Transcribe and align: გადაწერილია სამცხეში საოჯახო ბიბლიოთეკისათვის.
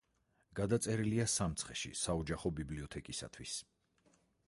გადაწერილია 0.59 1.27
სამცხეში 1.35 1.93
საოჯახო 2.01 2.53
ბიბლიოთეკისათვის. 2.61 3.59